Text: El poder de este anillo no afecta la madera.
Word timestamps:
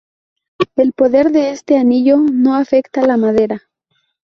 El 0.77 0.93
poder 0.93 1.29
de 1.31 1.51
este 1.51 1.77
anillo 1.77 2.17
no 2.17 2.55
afecta 2.55 3.05
la 3.05 3.17
madera. 3.17 3.69